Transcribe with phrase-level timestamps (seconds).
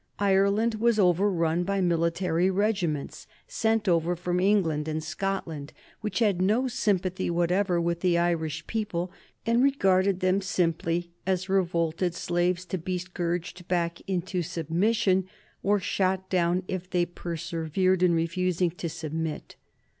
[0.17, 6.67] Ireland was overrun by militia regiments, sent over from England and Scotland, who had no
[6.67, 9.11] sympathy whatever with the Irish people,
[9.45, 15.27] and regarded them simply as revolted slaves to be scourged back into submission
[15.61, 19.55] or shot down if they persevered in refusing to submit.